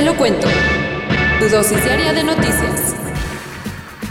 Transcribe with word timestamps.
Te 0.00 0.06
lo 0.06 0.16
cuento. 0.16 0.48
Tu 1.40 1.48
dosis 1.50 1.84
diaria 1.84 2.14
de 2.14 2.24
noticias. 2.24 2.94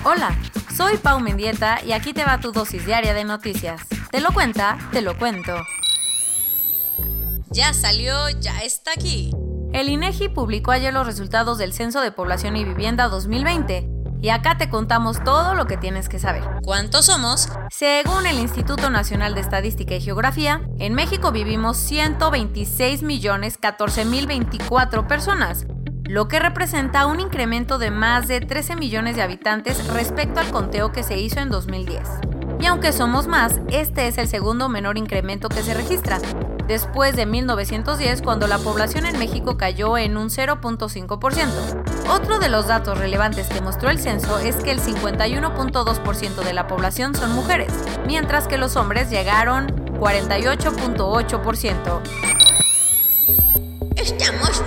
Hola, 0.03 0.37
soy 0.71 0.97
Pau 0.97 1.19
Mendieta 1.19 1.83
y 1.83 1.93
aquí 1.93 2.13
te 2.13 2.23
va 2.23 2.39
tu 2.39 2.51
dosis 2.51 2.85
diaria 2.85 3.15
de 3.15 3.23
noticias. 3.23 3.81
Te 4.11 4.21
lo 4.21 4.31
cuenta, 4.31 4.77
te 4.91 5.01
lo 5.01 5.17
cuento. 5.17 5.55
Ya 7.49 7.73
salió, 7.73 8.29
ya 8.39 8.59
está 8.59 8.91
aquí. 8.91 9.31
El 9.73 9.89
INEGI 9.89 10.29
publicó 10.29 10.69
ayer 10.69 10.93
los 10.93 11.07
resultados 11.07 11.57
del 11.57 11.73
Censo 11.73 12.01
de 12.01 12.11
Población 12.11 12.55
y 12.55 12.65
Vivienda 12.65 13.07
2020 13.07 13.89
y 14.21 14.29
acá 14.29 14.57
te 14.57 14.69
contamos 14.69 15.23
todo 15.23 15.55
lo 15.55 15.65
que 15.65 15.77
tienes 15.77 16.09
que 16.09 16.19
saber. 16.19 16.43
¿Cuántos 16.61 17.05
somos? 17.05 17.49
Según 17.71 18.25
el 18.25 18.37
Instituto 18.37 18.89
Nacional 18.89 19.33
de 19.33 19.41
Estadística 19.41 19.95
y 19.95 20.01
Geografía, 20.01 20.61
en 20.77 20.93
México 20.93 21.31
vivimos 21.31 21.77
126 21.77 23.01
millones 23.03 23.57
14 23.57 24.05
mil 24.05 24.27
24 24.27 25.07
personas, 25.07 25.65
lo 26.09 26.27
que 26.27 26.39
representa 26.39 27.05
un 27.05 27.19
incremento 27.19 27.77
de 27.77 27.91
más 27.91 28.27
de 28.27 28.41
13 28.41 28.75
millones 28.75 29.15
de 29.15 29.21
habitantes 29.21 29.85
respecto 29.89 30.39
al 30.39 30.49
conteo 30.49 30.91
que 30.91 31.03
se 31.03 31.19
hizo 31.19 31.39
en 31.39 31.49
2010. 31.49 32.01
Y 32.59 32.65
aunque 32.65 32.93
somos 32.93 33.27
más, 33.27 33.61
este 33.67 34.07
es 34.07 34.17
el 34.17 34.27
segundo 34.27 34.69
menor 34.69 34.97
incremento 34.97 35.49
que 35.49 35.61
se 35.61 35.75
registra, 35.75 36.17
después 36.67 37.15
de 37.15 37.27
1910 37.27 38.23
cuando 38.23 38.47
la 38.47 38.57
población 38.57 39.05
en 39.05 39.19
México 39.19 39.55
cayó 39.55 39.99
en 39.99 40.17
un 40.17 40.29
0.5%. 40.29 42.09
Otro 42.09 42.39
de 42.39 42.49
los 42.49 42.65
datos 42.65 42.97
relevantes 42.97 43.47
que 43.47 43.61
mostró 43.61 43.91
el 43.91 43.99
censo 43.99 44.39
es 44.39 44.55
que 44.55 44.71
el 44.71 44.81
51.2% 44.81 46.43
de 46.43 46.53
la 46.53 46.65
población 46.65 47.13
son 47.13 47.33
mujeres, 47.33 47.71
mientras 48.07 48.47
que 48.47 48.57
los 48.57 48.77
hombres 48.77 49.11
llegaron 49.11 49.67
48.8%. 49.99 52.01
Estamos. 53.95 54.63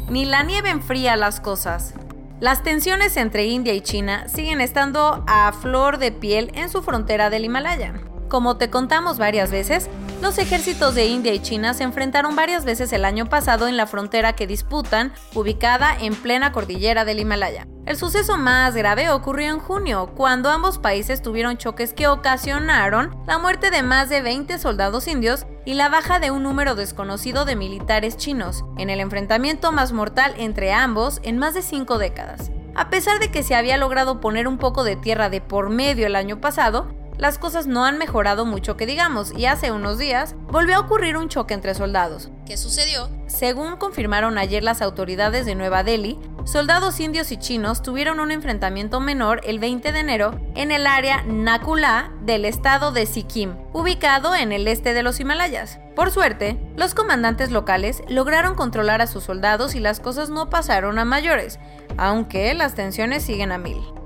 Ni 0.08 0.24
la 0.24 0.42
nieve 0.42 0.70
enfría 0.70 1.16
las 1.16 1.40
cosas. 1.40 1.94
Las 2.40 2.62
tensiones 2.62 3.16
entre 3.16 3.46
India 3.46 3.74
y 3.74 3.82
China 3.82 4.26
siguen 4.26 4.62
estando 4.62 5.22
a 5.26 5.52
flor 5.52 5.98
de 5.98 6.10
piel 6.10 6.50
en 6.54 6.70
su 6.70 6.82
frontera 6.82 7.28
del 7.28 7.44
Himalaya. 7.44 7.92
Como 8.28 8.56
te 8.56 8.70
contamos 8.70 9.18
varias 9.18 9.50
veces, 9.50 9.90
los 10.20 10.38
ejércitos 10.38 10.94
de 10.94 11.06
India 11.06 11.32
y 11.32 11.40
China 11.40 11.72
se 11.72 11.82
enfrentaron 11.82 12.36
varias 12.36 12.64
veces 12.64 12.92
el 12.92 13.04
año 13.04 13.26
pasado 13.26 13.68
en 13.68 13.76
la 13.76 13.86
frontera 13.86 14.34
que 14.34 14.46
disputan, 14.46 15.12
ubicada 15.34 15.96
en 15.98 16.14
plena 16.14 16.52
cordillera 16.52 17.04
del 17.04 17.20
Himalaya. 17.20 17.66
El 17.86 17.96
suceso 17.96 18.36
más 18.36 18.74
grave 18.74 19.10
ocurrió 19.10 19.50
en 19.50 19.58
junio, 19.58 20.12
cuando 20.14 20.50
ambos 20.50 20.78
países 20.78 21.22
tuvieron 21.22 21.56
choques 21.56 21.94
que 21.94 22.06
ocasionaron 22.06 23.16
la 23.26 23.38
muerte 23.38 23.70
de 23.70 23.82
más 23.82 24.08
de 24.10 24.20
20 24.20 24.58
soldados 24.58 25.08
indios 25.08 25.46
y 25.64 25.74
la 25.74 25.88
baja 25.88 26.18
de 26.18 26.30
un 26.30 26.42
número 26.42 26.74
desconocido 26.74 27.44
de 27.44 27.56
militares 27.56 28.16
chinos, 28.16 28.64
en 28.76 28.90
el 28.90 29.00
enfrentamiento 29.00 29.72
más 29.72 29.92
mortal 29.92 30.34
entre 30.36 30.72
ambos 30.72 31.20
en 31.22 31.38
más 31.38 31.54
de 31.54 31.62
cinco 31.62 31.98
décadas. 31.98 32.50
A 32.74 32.90
pesar 32.90 33.18
de 33.18 33.30
que 33.30 33.42
se 33.42 33.54
había 33.54 33.76
logrado 33.76 34.20
poner 34.20 34.46
un 34.46 34.58
poco 34.58 34.84
de 34.84 34.96
tierra 34.96 35.28
de 35.28 35.40
por 35.40 35.70
medio 35.70 36.06
el 36.06 36.14
año 36.14 36.40
pasado, 36.40 36.88
las 37.20 37.36
cosas 37.36 37.66
no 37.66 37.84
han 37.84 37.98
mejorado 37.98 38.46
mucho 38.46 38.78
que 38.78 38.86
digamos 38.86 39.32
y 39.36 39.44
hace 39.44 39.70
unos 39.70 39.98
días 39.98 40.34
volvió 40.48 40.76
a 40.76 40.80
ocurrir 40.80 41.18
un 41.18 41.28
choque 41.28 41.52
entre 41.52 41.74
soldados. 41.74 42.30
¿Qué 42.46 42.56
sucedió? 42.56 43.10
Según 43.26 43.76
confirmaron 43.76 44.38
ayer 44.38 44.64
las 44.64 44.80
autoridades 44.80 45.44
de 45.44 45.54
Nueva 45.54 45.84
Delhi, 45.84 46.18
soldados 46.44 46.98
indios 46.98 47.30
y 47.30 47.36
chinos 47.36 47.82
tuvieron 47.82 48.20
un 48.20 48.30
enfrentamiento 48.30 49.00
menor 49.00 49.42
el 49.44 49.58
20 49.58 49.92
de 49.92 49.98
enero 49.98 50.40
en 50.54 50.72
el 50.72 50.86
área 50.86 51.22
Nakula 51.24 52.10
del 52.22 52.46
estado 52.46 52.90
de 52.90 53.04
Sikkim, 53.04 53.54
ubicado 53.74 54.34
en 54.34 54.50
el 54.50 54.66
este 54.66 54.94
de 54.94 55.02
los 55.02 55.20
Himalayas. 55.20 55.78
Por 55.94 56.10
suerte, 56.10 56.58
los 56.76 56.94
comandantes 56.94 57.50
locales 57.50 58.02
lograron 58.08 58.54
controlar 58.54 59.02
a 59.02 59.06
sus 59.06 59.24
soldados 59.24 59.74
y 59.74 59.80
las 59.80 60.00
cosas 60.00 60.30
no 60.30 60.48
pasaron 60.48 60.98
a 60.98 61.04
mayores, 61.04 61.58
aunque 61.98 62.54
las 62.54 62.74
tensiones 62.74 63.22
siguen 63.22 63.52
a 63.52 63.58
mil. 63.58 63.99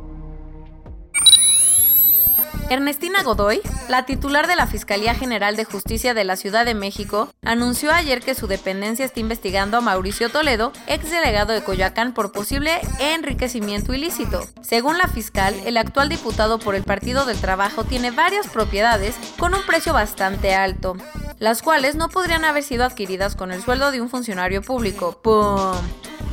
Ernestina 2.70 3.22
Godoy, 3.22 3.60
la 3.88 4.06
titular 4.06 4.47
de 4.47 4.56
la 4.56 4.66
Fiscalía 4.66 5.14
General 5.14 5.54
de 5.54 5.64
Justicia 5.64 6.14
de 6.14 6.25
la 6.25 6.36
Ciudad 6.36 6.64
de 6.64 6.75
México, 6.75 7.28
anunció 7.42 7.92
ayer 7.92 8.20
que 8.20 8.34
su 8.34 8.47
dependencia 8.47 9.04
está 9.04 9.20
investigando 9.20 9.76
a 9.76 9.80
Mauricio 9.80 10.30
Toledo, 10.30 10.72
ex 10.86 11.10
delegado 11.10 11.52
de 11.52 11.62
Coyoacán, 11.62 12.14
por 12.14 12.32
posible 12.32 12.80
enriquecimiento 12.98 13.92
ilícito. 13.92 14.47
Según 14.62 14.97
la 14.98 15.08
fiscal, 15.08 15.54
el 15.66 15.76
actual 15.76 16.08
diputado 16.08 16.58
por 16.58 16.75
el 16.75 16.84
Partido 16.84 17.26
del 17.26 17.41
Trabajo 17.41 17.84
tiene 17.84 18.10
varias 18.10 18.48
propiedades 18.48 19.14
con 19.38 19.54
un 19.54 19.62
precio 19.66 19.92
bastante 19.92 20.54
alto, 20.54 20.96
las 21.38 21.62
cuales 21.62 21.96
no 21.96 22.08
podrían 22.08 22.44
haber 22.44 22.62
sido 22.62 22.84
adquiridas 22.84 23.36
con 23.36 23.52
el 23.52 23.62
sueldo 23.62 23.91
de 23.91 24.00
un 24.00 24.08
funcionario 24.08 24.62
público. 24.62 25.20
¡Pum! 25.22 25.75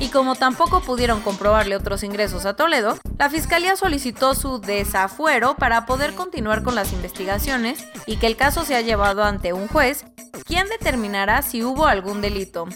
Y 0.01 0.09
como 0.09 0.33
tampoco 0.33 0.81
pudieron 0.81 1.21
comprobarle 1.21 1.75
otros 1.75 2.03
ingresos 2.03 2.47
a 2.47 2.55
Toledo, 2.55 2.97
la 3.19 3.29
fiscalía 3.29 3.75
solicitó 3.75 4.33
su 4.33 4.59
desafuero 4.59 5.55
para 5.55 5.85
poder 5.85 6.15
continuar 6.15 6.63
con 6.63 6.73
las 6.73 6.91
investigaciones 6.91 7.85
y 8.07 8.17
que 8.17 8.25
el 8.25 8.35
caso 8.35 8.65
sea 8.65 8.81
llevado 8.81 9.23
ante 9.23 9.53
un 9.53 9.67
juez, 9.67 10.05
quien 10.43 10.67
determinará 10.69 11.43
si 11.43 11.63
hubo 11.63 11.85
algún 11.85 12.19
delito. 12.19 12.67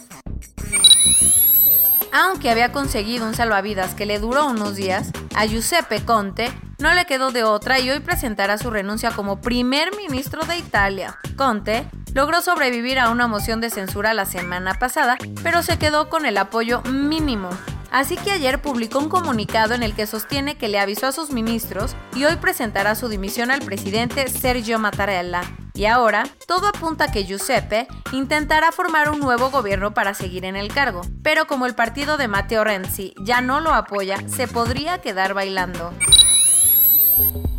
Aunque 2.13 2.51
había 2.51 2.71
conseguido 2.71 3.27
un 3.27 3.33
salvavidas 3.33 3.95
que 3.95 4.05
le 4.05 4.19
duró 4.19 4.45
unos 4.45 4.75
días, 4.75 5.11
a 5.33 5.47
Giuseppe 5.47 6.05
Conte 6.05 6.53
no 6.77 6.93
le 6.93 7.05
quedó 7.05 7.31
de 7.31 7.43
otra 7.43 7.79
y 7.79 7.89
hoy 7.89 8.01
presentará 8.01 8.59
su 8.59 8.69
renuncia 8.69 9.09
como 9.09 9.41
primer 9.41 9.95
ministro 9.97 10.45
de 10.45 10.57
Italia. 10.57 11.17
Conte 11.35 11.89
logró 12.15 12.41
sobrevivir 12.41 12.97
a 12.97 13.09
una 13.09 13.27
moción 13.27 13.61
de 13.61 13.69
censura 13.69 14.13
la 14.13 14.25
semana 14.25 14.73
pasada, 14.73 15.17
pero 15.43 15.61
se 15.61 15.77
quedó 15.77 16.09
con 16.09 16.25
el 16.25 16.37
apoyo 16.37 16.81
mínimo. 16.83 17.49
Así 17.91 18.15
que 18.15 18.31
ayer 18.31 18.61
publicó 18.61 18.99
un 18.99 19.09
comunicado 19.09 19.73
en 19.73 19.83
el 19.83 19.93
que 19.93 20.07
sostiene 20.07 20.57
que 20.57 20.69
le 20.69 20.79
avisó 20.79 21.07
a 21.07 21.11
sus 21.11 21.31
ministros 21.31 21.95
y 22.15 22.23
hoy 22.23 22.37
presentará 22.37 22.95
su 22.95 23.09
dimisión 23.09 23.51
al 23.51 23.61
presidente 23.61 24.29
Sergio 24.29 24.79
Mattarella. 24.79 25.41
Y 25.73 25.85
ahora, 25.85 26.23
todo 26.47 26.67
apunta 26.67 27.05
a 27.05 27.11
que 27.11 27.25
Giuseppe 27.25 27.87
intentará 28.13 28.71
formar 28.71 29.09
un 29.09 29.19
nuevo 29.19 29.49
gobierno 29.49 29.93
para 29.93 30.13
seguir 30.13 30.45
en 30.45 30.55
el 30.55 30.73
cargo, 30.73 31.01
pero 31.21 31.47
como 31.47 31.65
el 31.65 31.75
partido 31.75 32.15
de 32.15 32.29
Matteo 32.29 32.63
Renzi 32.63 33.13
ya 33.19 33.41
no 33.41 33.59
lo 33.59 33.73
apoya, 33.73 34.17
se 34.29 34.47
podría 34.47 35.01
quedar 35.01 35.33
bailando. 35.33 35.93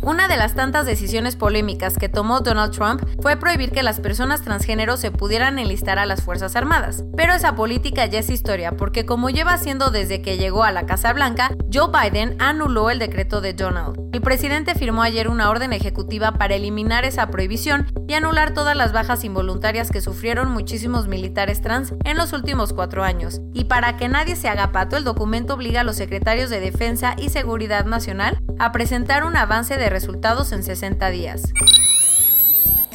Una 0.07 0.29
de 0.29 0.37
las 0.37 0.55
tantas 0.55 0.85
decisiones 0.85 1.35
polémicas 1.35 1.97
que 1.97 2.07
tomó 2.07 2.39
Donald 2.39 2.71
Trump 2.71 3.03
fue 3.21 3.35
prohibir 3.35 3.71
que 3.71 3.83
las 3.83 3.99
personas 3.99 4.41
transgénero 4.41 4.95
se 4.95 5.11
pudieran 5.11 5.59
enlistar 5.59 5.99
a 5.99 6.05
las 6.05 6.23
Fuerzas 6.23 6.55
Armadas. 6.55 7.03
Pero 7.17 7.33
esa 7.33 7.55
política 7.55 8.05
ya 8.05 8.19
es 8.19 8.29
historia, 8.29 8.77
porque 8.77 9.05
como 9.05 9.29
lleva 9.29 9.51
haciendo 9.51 9.89
desde 9.89 10.21
que 10.21 10.37
llegó 10.37 10.63
a 10.63 10.71
la 10.71 10.85
Casa 10.85 11.11
Blanca, 11.11 11.51
Joe 11.73 11.89
Biden 11.91 12.37
anuló 12.39 12.89
el 12.89 12.99
decreto 12.99 13.41
de 13.41 13.51
Donald. 13.51 13.99
El 14.13 14.21
presidente 14.21 14.75
firmó 14.75 15.01
ayer 15.01 15.27
una 15.27 15.49
orden 15.49 15.73
ejecutiva 15.73 16.31
para 16.35 16.55
eliminar 16.55 17.03
esa 17.03 17.27
prohibición 17.27 17.87
y 18.07 18.13
anular 18.13 18.53
todas 18.53 18.77
las 18.77 18.93
bajas 18.93 19.25
involuntarias 19.25 19.91
que 19.91 19.99
sufrieron 19.99 20.53
muchísimos 20.53 21.09
militares 21.09 21.61
trans 21.61 21.93
en 22.05 22.15
los 22.15 22.31
últimos 22.31 22.71
cuatro 22.71 23.03
años. 23.03 23.41
Y 23.53 23.65
para 23.65 23.97
que 23.97 24.07
nadie 24.07 24.37
se 24.37 24.47
haga 24.47 24.71
pato, 24.71 24.95
el 24.95 25.03
documento 25.03 25.55
obliga 25.55 25.81
a 25.81 25.83
los 25.83 25.97
secretarios 25.97 26.49
de 26.49 26.61
Defensa 26.61 27.13
y 27.17 27.27
Seguridad 27.27 27.83
Nacional 27.83 28.41
a 28.59 28.71
presentar 28.71 29.23
un 29.23 29.35
avance 29.35 29.77
de 29.77 29.89
resultados 29.89 30.51
en 30.51 30.63
60 30.63 31.09
días. 31.09 31.43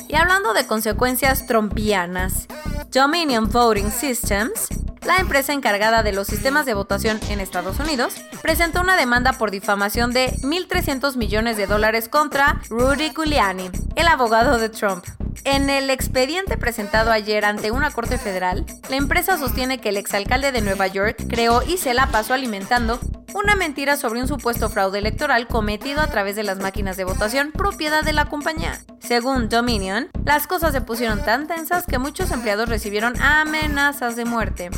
Y 0.09 0.15
hablando 0.15 0.53
de 0.53 0.67
consecuencias 0.67 1.47
trompianas, 1.47 2.47
Dominion 2.91 3.49
Voting 3.49 3.91
Systems, 3.91 4.69
la 5.05 5.17
empresa 5.17 5.53
encargada 5.53 6.03
de 6.03 6.13
los 6.13 6.27
sistemas 6.27 6.67
de 6.67 6.75
votación 6.75 7.19
en 7.29 7.41
Estados 7.41 7.81
Unidos, 7.81 8.15
presentó 8.41 8.81
una 8.81 8.97
demanda 8.97 9.33
por 9.33 9.51
difamación 9.51 10.13
de 10.13 10.33
1.300 10.43 11.17
millones 11.17 11.57
de 11.57 11.67
dólares 11.67 12.09
contra 12.09 12.61
Rudy 12.69 13.11
Giuliani, 13.11 13.71
el 13.97 14.07
abogado 14.07 14.59
de 14.59 14.69
Trump. 14.69 15.05
En 15.45 15.71
el 15.71 15.91
expediente 15.91 16.57
presentado 16.57 17.11
ayer 17.11 17.45
ante 17.45 17.71
una 17.71 17.91
corte 17.91 18.19
federal, 18.19 18.65
la 18.91 18.97
empresa 18.97 19.39
sostiene 19.39 19.79
que 19.79 19.89
el 19.89 19.97
exalcalde 19.97 20.53
de 20.53 20.61
Nueva 20.61 20.87
York 20.87 21.17
creó 21.29 21.63
y 21.63 21.79
se 21.79 21.95
la 21.95 22.09
pasó 22.09 22.35
alimentando 22.35 23.01
una 23.35 23.57
mentira 23.57 23.97
sobre 23.97 24.21
un 24.21 24.29
supuesto 24.29 24.69
fraude 24.69 24.99
electoral 24.99 25.47
cometido 25.47 26.01
a 26.01 26.07
través 26.07 26.37
de 26.37 26.43
las 26.43 26.59
máquinas 26.59 26.97
de 26.97 27.05
votación 27.05 27.53
propiedad 27.53 28.03
de 28.03 28.13
la 28.13 28.27
compañía. 28.27 28.81
Según 29.01 29.49
Dominion, 29.49 30.09
las 30.25 30.47
cosas 30.47 30.73
se 30.73 30.81
pusieron 30.81 31.25
tan 31.25 31.47
tensas 31.47 31.87
que 31.87 31.99
muchos 31.99 32.31
empleados 32.31 32.69
recibieron 32.69 33.21
amenazas 33.21 34.17
de 34.17 34.25
muerte. 34.25 34.71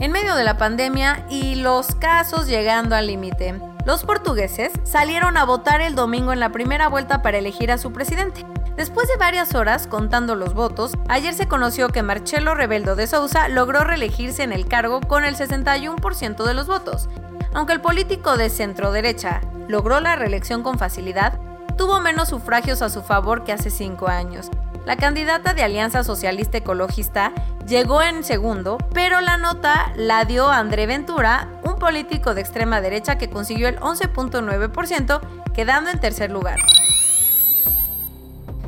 En 0.00 0.10
medio 0.10 0.34
de 0.34 0.44
la 0.44 0.56
pandemia 0.56 1.26
y 1.30 1.54
los 1.54 1.94
casos 1.94 2.48
llegando 2.48 2.96
al 2.96 3.06
límite, 3.06 3.54
los 3.86 4.04
portugueses 4.04 4.72
salieron 4.84 5.36
a 5.36 5.44
votar 5.44 5.80
el 5.80 5.94
domingo 5.94 6.32
en 6.32 6.40
la 6.40 6.50
primera 6.50 6.88
vuelta 6.88 7.22
para 7.22 7.38
elegir 7.38 7.70
a 7.70 7.78
su 7.78 7.92
presidente. 7.92 8.44
Después 8.76 9.06
de 9.08 9.16
varias 9.18 9.54
horas 9.54 9.86
contando 9.86 10.34
los 10.34 10.54
votos, 10.54 10.92
ayer 11.08 11.34
se 11.34 11.46
conoció 11.46 11.88
que 11.88 12.02
Marcelo 12.02 12.54
Rebeldo 12.54 12.96
de 12.96 13.06
Sousa 13.06 13.48
logró 13.48 13.84
reelegirse 13.84 14.42
en 14.42 14.52
el 14.52 14.66
cargo 14.66 15.00
con 15.00 15.24
el 15.24 15.36
61% 15.36 16.44
de 16.44 16.54
los 16.54 16.66
votos. 16.66 17.08
Aunque 17.52 17.74
el 17.74 17.82
político 17.82 18.38
de 18.38 18.48
centro 18.48 18.90
derecha 18.90 19.42
logró 19.68 20.00
la 20.00 20.16
reelección 20.16 20.62
con 20.62 20.78
facilidad, 20.78 21.38
tuvo 21.76 22.00
menos 22.00 22.30
sufragios 22.30 22.80
a 22.80 22.88
su 22.88 23.02
favor 23.02 23.44
que 23.44 23.52
hace 23.52 23.68
cinco 23.68 24.08
años. 24.08 24.48
La 24.86 24.96
candidata 24.96 25.54
de 25.54 25.62
Alianza 25.62 26.02
Socialista 26.02 26.58
Ecologista 26.58 27.32
llegó 27.66 28.02
en 28.02 28.24
segundo, 28.24 28.78
pero 28.92 29.20
la 29.20 29.36
nota 29.36 29.92
la 29.96 30.24
dio 30.24 30.48
André 30.48 30.86
Ventura, 30.86 31.48
un 31.62 31.78
político 31.78 32.34
de 32.34 32.40
extrema 32.40 32.80
derecha 32.80 33.16
que 33.16 33.30
consiguió 33.30 33.68
el 33.68 33.78
11.9%, 33.78 35.20
quedando 35.52 35.90
en 35.90 36.00
tercer 36.00 36.30
lugar. 36.30 36.58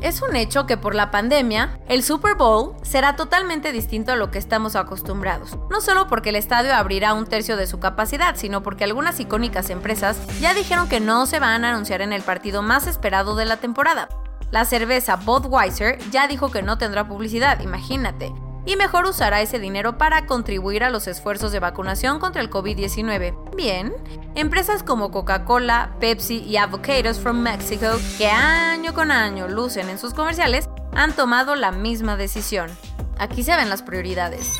Es 0.05 0.21
un 0.21 0.35
hecho 0.35 0.67
que 0.67 0.77
por 0.77 0.93
la 0.93 1.09
pandemia, 1.09 1.79
el 1.87 2.03
Super 2.03 2.35
Bowl 2.35 2.75
será 2.83 3.15
totalmente 3.15 3.71
distinto 3.71 4.11
a 4.11 4.15
lo 4.15 4.29
que 4.29 4.37
estamos 4.37 4.75
acostumbrados. 4.75 5.57
No 5.71 5.81
solo 5.81 6.05
porque 6.05 6.29
el 6.29 6.35
estadio 6.35 6.75
abrirá 6.75 7.15
un 7.15 7.25
tercio 7.25 7.57
de 7.57 7.65
su 7.65 7.79
capacidad, 7.79 8.35
sino 8.35 8.61
porque 8.61 8.83
algunas 8.83 9.19
icónicas 9.19 9.71
empresas 9.71 10.19
ya 10.39 10.53
dijeron 10.53 10.87
que 10.89 10.99
no 10.99 11.25
se 11.25 11.39
van 11.39 11.65
a 11.65 11.71
anunciar 11.71 12.03
en 12.03 12.13
el 12.13 12.21
partido 12.21 12.61
más 12.61 12.85
esperado 12.85 13.35
de 13.35 13.45
la 13.45 13.57
temporada. 13.57 14.07
La 14.51 14.63
cerveza 14.65 15.15
Budweiser 15.15 15.97
ya 16.11 16.27
dijo 16.27 16.51
que 16.51 16.61
no 16.61 16.77
tendrá 16.77 17.07
publicidad, 17.07 17.59
imagínate 17.61 18.31
y 18.65 18.75
mejor 18.75 19.05
usará 19.05 19.41
ese 19.41 19.59
dinero 19.59 19.97
para 19.97 20.25
contribuir 20.25 20.83
a 20.83 20.89
los 20.89 21.07
esfuerzos 21.07 21.51
de 21.51 21.59
vacunación 21.59 22.19
contra 22.19 22.41
el 22.41 22.49
COVID-19. 22.49 23.55
Bien, 23.55 23.93
empresas 24.35 24.83
como 24.83 25.11
Coca-Cola, 25.11 25.95
Pepsi 25.99 26.39
y 26.39 26.57
Avocados 26.57 27.19
from 27.19 27.39
Mexico, 27.39 27.87
que 28.17 28.27
año 28.27 28.93
con 28.93 29.11
año 29.11 29.47
lucen 29.47 29.89
en 29.89 29.99
sus 29.99 30.13
comerciales, 30.13 30.69
han 30.95 31.13
tomado 31.13 31.55
la 31.55 31.71
misma 31.71 32.17
decisión. 32.17 32.69
Aquí 33.17 33.43
se 33.43 33.55
ven 33.55 33.69
las 33.69 33.83
prioridades. 33.83 34.51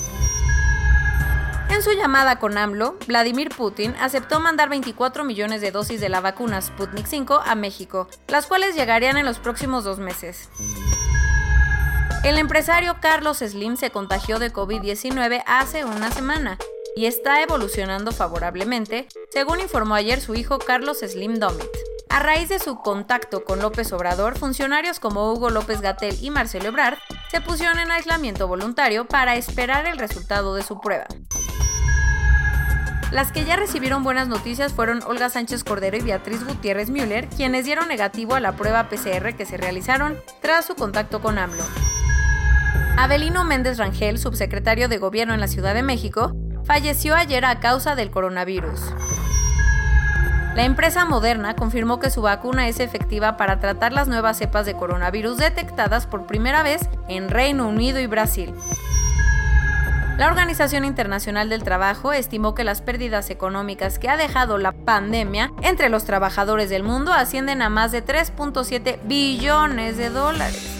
En 1.69 1.83
su 1.83 1.91
llamada 1.91 2.39
con 2.39 2.57
AMLO, 2.57 2.97
Vladimir 3.07 3.49
Putin 3.49 3.95
aceptó 3.99 4.39
mandar 4.39 4.69
24 4.69 5.23
millones 5.23 5.61
de 5.61 5.71
dosis 5.71 6.01
de 6.01 6.09
la 6.09 6.19
vacuna 6.19 6.61
Sputnik 6.61 7.05
5 7.05 7.41
a 7.45 7.55
México, 7.55 8.07
las 8.27 8.47
cuales 8.47 8.75
llegarían 8.75 9.17
en 9.17 9.25
los 9.25 9.39
próximos 9.39 9.83
dos 9.83 9.99
meses. 9.99 10.49
El 12.23 12.37
empresario 12.37 12.97
Carlos 12.99 13.37
Slim 13.37 13.77
se 13.77 13.91
contagió 13.91 14.39
de 14.39 14.51
COVID-19 14.51 15.43
hace 15.45 15.85
una 15.85 16.11
semana 16.11 16.57
y 16.95 17.05
está 17.05 17.41
evolucionando 17.41 18.11
favorablemente, 18.11 19.07
según 19.29 19.61
informó 19.61 19.95
ayer 19.95 20.19
su 20.19 20.35
hijo 20.35 20.59
Carlos 20.59 20.99
Slim 20.99 21.35
Domit. 21.35 21.69
A 22.09 22.19
raíz 22.19 22.49
de 22.49 22.59
su 22.59 22.79
contacto 22.79 23.45
con 23.45 23.59
López 23.59 23.93
Obrador, 23.93 24.37
funcionarios 24.37 24.99
como 24.99 25.31
Hugo 25.31 25.51
López 25.51 25.79
Gatel 25.79 26.17
y 26.19 26.31
Marcelo 26.31 26.69
Ebrard 26.69 26.97
se 27.31 27.39
pusieron 27.39 27.77
en 27.77 27.91
aislamiento 27.91 28.47
voluntario 28.47 29.05
para 29.05 29.35
esperar 29.35 29.85
el 29.85 29.99
resultado 29.99 30.55
de 30.55 30.63
su 30.63 30.81
prueba. 30.81 31.05
Las 33.11 33.31
que 33.31 33.43
ya 33.43 33.55
recibieron 33.55 34.03
buenas 34.03 34.27
noticias 34.27 34.71
fueron 34.71 35.01
Olga 35.03 35.29
Sánchez 35.29 35.63
Cordero 35.63 35.97
y 35.97 36.01
Beatriz 36.01 36.45
Gutiérrez 36.45 36.91
Müller, 36.91 37.27
quienes 37.27 37.65
dieron 37.65 37.87
negativo 37.87 38.35
a 38.35 38.39
la 38.39 38.51
prueba 38.51 38.87
PCR 38.87 39.35
que 39.35 39.47
se 39.47 39.57
realizaron 39.57 40.17
tras 40.41 40.65
su 40.65 40.75
contacto 40.75 41.19
con 41.19 41.39
AMLO. 41.39 41.63
Abelino 42.97 43.45
Méndez 43.45 43.79
Rangel, 43.79 44.19
subsecretario 44.19 44.89
de 44.89 44.99
Gobierno 44.99 45.33
en 45.33 45.39
la 45.39 45.47
Ciudad 45.47 45.73
de 45.73 45.81
México, 45.81 46.35
falleció 46.65 47.15
ayer 47.15 47.45
a 47.45 47.59
causa 47.59 47.95
del 47.95 48.11
coronavirus. 48.11 48.79
La 50.53 50.65
empresa 50.65 51.05
Moderna 51.05 51.55
confirmó 51.55 51.99
que 51.99 52.11
su 52.11 52.21
vacuna 52.21 52.67
es 52.67 52.79
efectiva 52.79 53.37
para 53.37 53.59
tratar 53.59 53.91
las 53.91 54.07
nuevas 54.07 54.37
cepas 54.37 54.67
de 54.67 54.75
coronavirus 54.75 55.37
detectadas 55.37 56.05
por 56.05 56.27
primera 56.27 56.61
vez 56.61 56.81
en 57.07 57.29
Reino 57.29 57.67
Unido 57.67 57.99
y 57.99 58.05
Brasil. 58.05 58.53
La 60.19 60.27
Organización 60.27 60.83
Internacional 60.83 61.47
del 61.47 61.63
Trabajo 61.63 62.11
estimó 62.11 62.53
que 62.53 62.65
las 62.65 62.81
pérdidas 62.81 63.29
económicas 63.29 63.99
que 63.99 64.09
ha 64.09 64.17
dejado 64.17 64.57
la 64.57 64.73
pandemia 64.73 65.53
entre 65.61 65.87
los 65.87 66.03
trabajadores 66.03 66.69
del 66.69 66.83
mundo 66.83 67.13
ascienden 67.13 67.61
a 67.61 67.69
más 67.69 67.93
de 67.93 68.05
3.7 68.05 68.99
billones 69.05 69.95
de 69.95 70.09
dólares. 70.09 70.77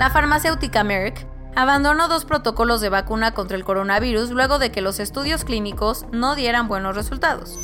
La 0.00 0.10
farmacéutica 0.10 0.82
Merck 0.82 1.24
abandonó 1.54 2.08
dos 2.08 2.24
protocolos 2.24 2.80
de 2.80 2.88
vacuna 2.88 3.34
contra 3.34 3.56
el 3.56 3.62
coronavirus 3.62 4.30
luego 4.30 4.58
de 4.58 4.72
que 4.72 4.80
los 4.80 4.98
estudios 4.98 5.44
clínicos 5.44 6.06
no 6.10 6.34
dieran 6.34 6.66
buenos 6.66 6.96
resultados. 6.96 7.56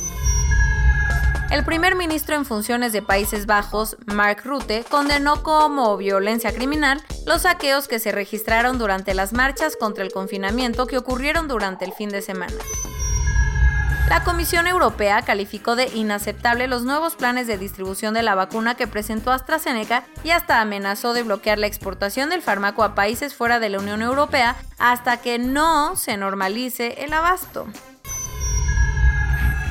El 1.49 1.63
primer 1.63 1.95
ministro 1.95 2.35
en 2.35 2.43
funciones 2.43 2.91
de 2.91 3.01
Países 3.01 3.45
Bajos, 3.45 3.95
Mark 4.05 4.41
Rutte, 4.43 4.83
condenó 4.89 5.43
como 5.43 5.95
violencia 5.95 6.53
criminal 6.53 7.01
los 7.25 7.43
saqueos 7.43 7.87
que 7.87 7.99
se 7.99 8.11
registraron 8.11 8.77
durante 8.77 9.13
las 9.13 9.31
marchas 9.31 9.77
contra 9.77 10.03
el 10.03 10.11
confinamiento 10.11 10.87
que 10.87 10.97
ocurrieron 10.97 11.47
durante 11.47 11.85
el 11.85 11.93
fin 11.93 12.09
de 12.09 12.21
semana. 12.21 12.53
La 14.09 14.23
Comisión 14.23 14.67
Europea 14.67 15.21
calificó 15.21 15.77
de 15.77 15.87
inaceptable 15.87 16.67
los 16.67 16.83
nuevos 16.83 17.15
planes 17.15 17.47
de 17.47 17.57
distribución 17.57 18.13
de 18.13 18.23
la 18.23 18.35
vacuna 18.35 18.75
que 18.75 18.87
presentó 18.87 19.31
AstraZeneca 19.31 20.03
y 20.25 20.31
hasta 20.31 20.59
amenazó 20.59 21.13
de 21.13 21.23
bloquear 21.23 21.59
la 21.59 21.67
exportación 21.67 22.29
del 22.29 22.41
fármaco 22.41 22.83
a 22.83 22.93
países 22.93 23.35
fuera 23.35 23.59
de 23.59 23.69
la 23.69 23.79
Unión 23.79 24.01
Europea 24.01 24.57
hasta 24.79 25.17
que 25.17 25.39
no 25.39 25.95
se 25.95 26.17
normalice 26.17 27.03
el 27.05 27.13
abasto. 27.13 27.67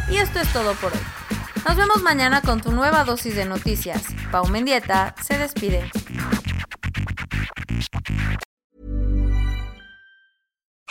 Y 0.09 0.17
esto 0.17 0.39
es 0.39 0.53
todo 0.53 0.75
por 0.75 0.93
hoy. 0.93 1.16
Nos 1.67 1.75
vemos 1.75 2.01
mañana 2.01 2.43
con 2.43 2.61
tu 2.61 2.71
nueva 2.71 3.03
dosis 3.03 3.35
de 3.35 3.45
noticias. 3.45 4.01
Pau 4.31 4.47
Mendieta 4.47 5.17
se 5.21 5.37
despide. 5.37 5.91